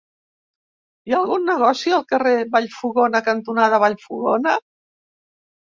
Hi 1.09 1.13
ha 1.15 1.19
algun 1.25 1.45
negoci 1.49 1.93
al 1.99 2.07
carrer 2.15 2.33
Vallfogona 2.57 3.25
cantonada 3.31 3.83
Vallfogona? 3.87 4.61